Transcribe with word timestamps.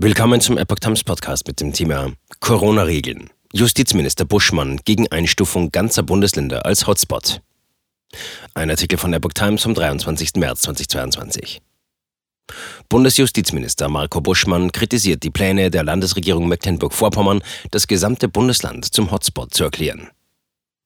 Willkommen 0.00 0.40
zum 0.40 0.56
Epoch 0.58 0.78
Times 0.78 1.02
Podcast 1.02 1.48
mit 1.48 1.60
dem 1.60 1.72
Thema 1.72 2.12
Corona-Regeln. 2.38 3.30
Justizminister 3.52 4.24
Buschmann 4.24 4.78
gegen 4.84 5.10
Einstufung 5.10 5.72
ganzer 5.72 6.04
Bundesländer 6.04 6.64
als 6.64 6.86
Hotspot. 6.86 7.40
Ein 8.54 8.70
Artikel 8.70 8.96
von 8.96 9.12
Epoch 9.12 9.32
Times 9.32 9.64
vom 9.64 9.74
23. 9.74 10.34
März 10.36 10.62
2022. 10.62 11.60
Bundesjustizminister 12.88 13.88
Marco 13.88 14.20
Buschmann 14.20 14.70
kritisiert 14.70 15.24
die 15.24 15.30
Pläne 15.30 15.68
der 15.68 15.82
Landesregierung 15.82 16.46
Mecklenburg-Vorpommern, 16.46 17.42
das 17.72 17.88
gesamte 17.88 18.28
Bundesland 18.28 18.84
zum 18.84 19.10
Hotspot 19.10 19.52
zu 19.52 19.64
erklären. 19.64 20.10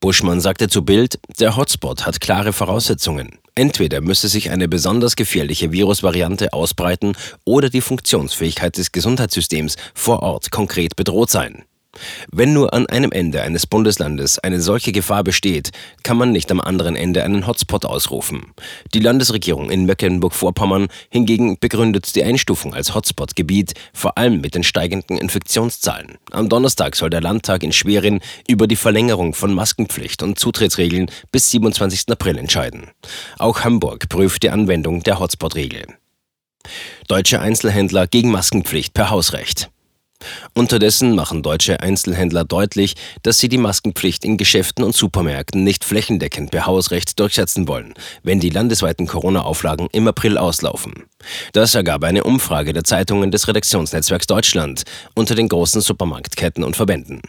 Buschmann 0.00 0.42
sagte 0.42 0.68
zu 0.68 0.84
Bild, 0.84 1.18
der 1.40 1.56
Hotspot 1.56 2.04
hat 2.04 2.20
klare 2.20 2.52
Voraussetzungen. 2.52 3.38
Entweder 3.58 4.00
müsse 4.00 4.28
sich 4.28 4.52
eine 4.52 4.68
besonders 4.68 5.16
gefährliche 5.16 5.72
Virusvariante 5.72 6.52
ausbreiten 6.52 7.16
oder 7.44 7.70
die 7.70 7.80
Funktionsfähigkeit 7.80 8.78
des 8.78 8.92
Gesundheitssystems 8.92 9.74
vor 9.94 10.22
Ort 10.22 10.52
konkret 10.52 10.94
bedroht 10.94 11.30
sein. 11.30 11.64
Wenn 12.30 12.52
nur 12.52 12.72
an 12.72 12.86
einem 12.86 13.12
Ende 13.12 13.42
eines 13.42 13.66
Bundeslandes 13.66 14.38
eine 14.38 14.60
solche 14.60 14.92
Gefahr 14.92 15.24
besteht, 15.24 15.70
kann 16.02 16.16
man 16.16 16.32
nicht 16.32 16.50
am 16.50 16.60
anderen 16.60 16.96
Ende 16.96 17.24
einen 17.24 17.46
Hotspot 17.46 17.84
ausrufen. 17.84 18.52
Die 18.94 19.00
Landesregierung 19.00 19.70
in 19.70 19.86
Mecklenburg-Vorpommern 19.86 20.88
hingegen 21.10 21.58
begründet 21.58 22.14
die 22.14 22.24
Einstufung 22.24 22.74
als 22.74 22.94
Hotspot-Gebiet 22.94 23.74
vor 23.92 24.18
allem 24.18 24.40
mit 24.40 24.54
den 24.54 24.64
steigenden 24.64 25.18
Infektionszahlen. 25.18 26.18
Am 26.30 26.48
Donnerstag 26.48 26.96
soll 26.96 27.10
der 27.10 27.20
Landtag 27.20 27.62
in 27.62 27.72
Schwerin 27.72 28.20
über 28.48 28.66
die 28.66 28.76
Verlängerung 28.76 29.34
von 29.34 29.54
Maskenpflicht 29.54 30.22
und 30.22 30.38
Zutrittsregeln 30.38 31.10
bis 31.32 31.50
27. 31.50 32.10
April 32.10 32.38
entscheiden. 32.38 32.90
Auch 33.38 33.60
Hamburg 33.60 34.08
prüft 34.08 34.42
die 34.42 34.50
Anwendung 34.50 35.02
der 35.02 35.18
Hotspot-Regel. 35.18 35.86
Deutsche 37.06 37.40
Einzelhändler 37.40 38.06
gegen 38.06 38.30
Maskenpflicht 38.30 38.94
per 38.94 39.10
Hausrecht. 39.10 39.70
Unterdessen 40.54 41.14
machen 41.14 41.42
deutsche 41.42 41.80
Einzelhändler 41.80 42.44
deutlich, 42.44 42.94
dass 43.22 43.38
sie 43.38 43.48
die 43.48 43.58
Maskenpflicht 43.58 44.24
in 44.24 44.36
Geschäften 44.36 44.84
und 44.84 44.94
Supermärkten 44.94 45.62
nicht 45.62 45.84
flächendeckend 45.84 46.50
per 46.50 46.66
Hausrecht 46.66 47.18
durchsetzen 47.20 47.68
wollen, 47.68 47.94
wenn 48.22 48.40
die 48.40 48.50
landesweiten 48.50 49.06
Corona-Auflagen 49.06 49.88
im 49.92 50.08
April 50.08 50.36
auslaufen. 50.36 51.04
Das 51.52 51.74
ergab 51.74 52.04
eine 52.04 52.24
Umfrage 52.24 52.72
der 52.72 52.84
Zeitungen 52.84 53.30
des 53.30 53.46
Redaktionsnetzwerks 53.48 54.26
Deutschland 54.26 54.82
unter 55.14 55.34
den 55.34 55.48
großen 55.48 55.80
Supermarktketten 55.80 56.64
und 56.64 56.76
Verbänden. 56.76 57.22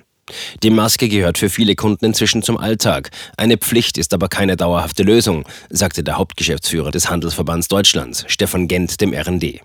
Die 0.63 0.69
Maske 0.69 1.09
gehört 1.09 1.38
für 1.38 1.49
viele 1.49 1.75
Kunden 1.75 2.05
inzwischen 2.05 2.44
zum 2.44 2.58
Alltag. 2.58 3.11
Eine 3.38 3.58
Pflicht 3.58 3.97
ist 3.97 4.13
aber 4.13 4.27
keine 4.27 4.55
dauerhafte 4.55 5.03
Lösung, 5.03 5.45
sagte 5.69 6.03
der 6.03 6.17
Hauptgeschäftsführer 6.17 6.91
des 6.91 7.09
Handelsverbands 7.09 7.67
Deutschlands, 7.67 8.25
Stefan 8.27 8.67
Gent, 8.67 9.02
dem 9.02 9.13
RND. 9.13 9.61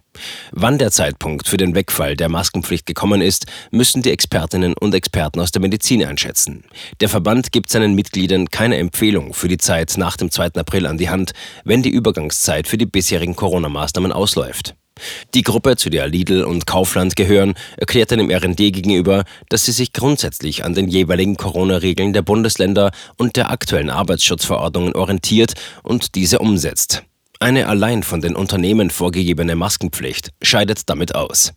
Wann 0.53 0.79
der 0.79 0.91
Zeitpunkt 0.91 1.49
für 1.49 1.57
den 1.57 1.75
Wegfall 1.75 2.17
der 2.17 2.29
Maskenpflicht 2.29 2.87
gekommen 2.87 3.21
ist, 3.21 3.47
müssen 3.71 4.03
die 4.03 4.11
Expertinnen 4.11 4.75
und 4.75 4.95
Experten 4.95 5.41
aus 5.41 5.51
der 5.51 5.63
Medizin 5.63 6.05
einschätzen. 6.05 6.65
Der 7.01 7.09
Verband 7.09 7.53
gibt 7.53 7.71
seinen 7.71 7.95
Mitgliedern 7.95 8.51
keine 8.51 8.77
Empfehlung 8.77 9.35
für 9.35 9.49
die 9.49 9.59
Zeit 9.59 9.95
nach 9.97 10.17
dem 10.17 10.31
2. 10.31 10.55
April 10.55 10.87
an 10.87 10.99
die 10.99 11.11
Hand, 11.11 11.33
wenn 11.65 11.83
die 11.83 11.91
Übergangszeit 11.91 12.69
für 12.69 12.79
die 12.79 12.87
bisherigen 12.87 13.37
Corona-Maßnahmen 13.37 14.13
ausläuft. 14.13 14.75
Die 15.35 15.43
Gruppe, 15.43 15.77
zu 15.77 15.91
der 15.91 16.07
Lidl 16.07 16.45
und 16.45 16.67
Kaufland 16.67 17.17
gehören, 17.17 17.55
erklärte 17.77 18.17
dem 18.17 18.31
RND 18.31 18.57
gegenüber, 18.57 19.25
dass 19.49 19.65
sie 19.65 19.73
sich 19.73 19.93
grundsätzlich 19.93 20.65
an 20.65 20.75
den 20.75 20.89
jeweiligen 20.89 21.37
Corona-Regeln 21.37 22.13
der 22.13 22.23
Bundesländer 22.23 22.93
und 23.17 23.37
der 23.37 23.51
aktuellen 23.51 23.91
Arbeitsschutzverordnungen 23.91 24.95
orientiert 24.95 25.55
und 25.83 26.15
diese 26.15 26.39
umsetzt. 26.39 27.03
Eine 27.41 27.67
allein 27.67 28.03
von 28.03 28.21
den 28.21 28.37
Unternehmen 28.37 28.91
vorgegebene 28.91 29.57
Maskenpflicht 29.57 30.31
scheidet 30.41 30.89
damit 30.89 31.15
aus. 31.15 31.53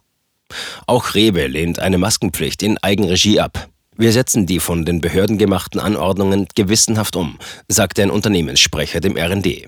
Auch 0.88 1.14
Rewe 1.14 1.48
lehnt 1.48 1.80
eine 1.80 1.98
Maskenpflicht 1.98 2.64
in 2.64 2.78
Eigenregie 2.80 3.40
ab. 3.40 3.70
Wir 3.96 4.12
setzen 4.12 4.46
die 4.46 4.60
von 4.60 4.86
den 4.86 5.02
Behörden 5.02 5.38
gemachten 5.38 5.80
Anordnungen 5.80 6.48
gewissenhaft 6.56 7.16
um, 7.16 7.38
sagte 7.68 8.04
ein 8.04 8.12
Unternehmenssprecher 8.12 9.00
dem 9.00 9.18
RND. 9.18 9.68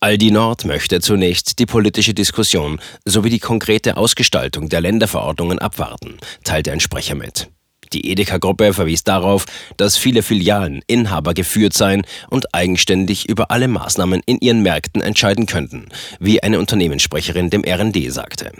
Aldi 0.00 0.30
Nord 0.30 0.64
möchte 0.64 1.00
zunächst 1.00 1.58
die 1.58 1.66
politische 1.66 2.14
Diskussion 2.14 2.80
sowie 3.04 3.30
die 3.30 3.38
konkrete 3.38 3.96
Ausgestaltung 3.96 4.68
der 4.68 4.80
Länderverordnungen 4.80 5.58
abwarten, 5.58 6.18
teilte 6.44 6.72
ein 6.72 6.80
Sprecher 6.80 7.14
mit. 7.14 7.48
Die 7.92 8.10
Edeka-Gruppe 8.10 8.74
verwies 8.74 9.04
darauf, 9.04 9.46
dass 9.76 9.96
viele 9.96 10.22
Filialen 10.22 10.82
Inhaber 10.86 11.34
geführt 11.34 11.72
seien 11.72 12.02
und 12.28 12.54
eigenständig 12.54 13.28
über 13.28 13.50
alle 13.50 13.68
Maßnahmen 13.68 14.22
in 14.26 14.38
ihren 14.40 14.62
Märkten 14.62 15.00
entscheiden 15.00 15.46
könnten, 15.46 15.88
wie 16.20 16.42
eine 16.42 16.58
Unternehmenssprecherin 16.58 17.50
dem 17.50 17.64
RND 17.64 18.12
sagte. 18.12 18.52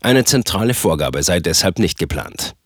Eine 0.00 0.24
zentrale 0.24 0.74
Vorgabe 0.74 1.22
sei 1.22 1.40
deshalb 1.40 1.78
nicht 1.78 1.98
geplant. 1.98 2.56